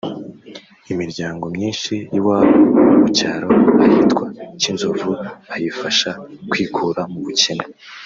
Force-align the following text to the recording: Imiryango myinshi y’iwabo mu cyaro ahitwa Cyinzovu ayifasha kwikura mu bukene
Imiryango 0.93 1.45
myinshi 1.55 1.93
y’iwabo 2.11 2.57
mu 2.99 3.07
cyaro 3.17 3.49
ahitwa 3.85 4.25
Cyinzovu 4.59 5.11
ayifasha 5.55 6.09
kwikura 6.49 7.01
mu 7.13 7.19
bukene 7.25 7.65